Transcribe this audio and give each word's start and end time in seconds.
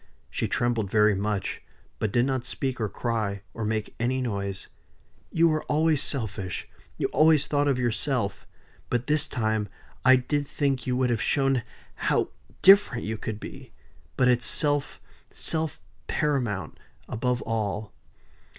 She 0.31 0.47
trembled 0.47 0.89
very 0.89 1.13
much; 1.13 1.61
but 1.99 2.11
did 2.11 2.25
not 2.25 2.43
speak 2.43 2.81
or 2.81 2.89
cry, 2.89 3.43
or 3.53 3.63
make 3.63 3.93
any 3.99 4.19
noise. 4.19 4.67
"You 5.31 5.47
were 5.47 5.61
always 5.65 6.01
selfish. 6.01 6.67
You 6.97 7.05
always 7.09 7.45
thought 7.45 7.67
of 7.67 7.77
yourself. 7.77 8.47
But 8.89 9.05
this 9.05 9.27
time 9.27 9.69
I 10.03 10.15
did 10.15 10.47
think 10.47 10.87
you 10.87 10.97
would 10.97 11.11
have 11.11 11.21
shown 11.21 11.61
how 11.93 12.29
different 12.63 13.03
you 13.03 13.19
could 13.19 13.39
be. 13.39 13.73
But 14.17 14.27
it's 14.27 14.47
self 14.47 14.99
self 15.29 15.79
paramount 16.07 16.79
above 17.07 17.43
all." 17.43 17.93